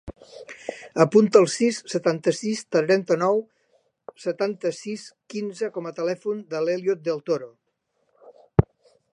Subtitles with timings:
[1.03, 3.37] Apunta el sis, setanta-sis, trenta-nou,
[4.25, 7.53] setanta-sis, quinze com a telèfon de l'Elliot Del Toro.